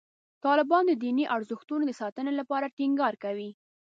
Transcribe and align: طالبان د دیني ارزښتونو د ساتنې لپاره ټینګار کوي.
طالبان 0.45 0.83
د 0.87 0.93
دیني 1.03 1.25
ارزښتونو 1.35 1.83
د 1.87 1.91
ساتنې 2.01 2.33
لپاره 2.39 2.73
ټینګار 2.77 3.13
کوي. 3.23 3.49